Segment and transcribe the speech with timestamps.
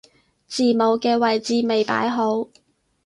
[0.47, 2.47] 字母嘅位置未擺好